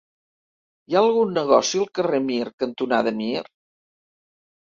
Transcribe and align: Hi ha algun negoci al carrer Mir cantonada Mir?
Hi 0.91 0.95
ha 0.95 1.03
algun 1.07 1.35
negoci 1.39 1.81
al 1.83 1.91
carrer 1.99 2.21
Mir 2.31 2.47
cantonada 2.65 3.15
Mir? 3.21 3.45